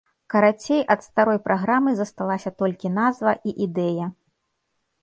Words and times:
Карацей, 0.33 0.79
ад 0.95 1.03
старой 1.07 1.37
праграмы 1.49 1.93
засталася 2.01 2.53
толькі 2.63 2.87
назва 2.99 3.39
і 3.51 3.57
ідэя. 3.69 4.05